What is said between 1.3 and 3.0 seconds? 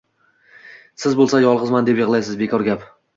yolg‘izman, deb yig‘laysiz, bekor gap.